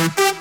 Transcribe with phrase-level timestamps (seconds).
[0.00, 0.39] Thank you.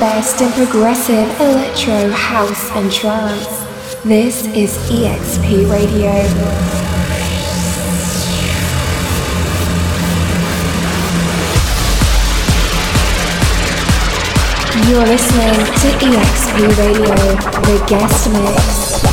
[0.00, 3.46] Best in progressive electro, house, and trance.
[4.02, 6.10] This is EXP Radio.
[14.88, 17.14] You're listening to EXP Radio,
[17.60, 19.09] the guest mix.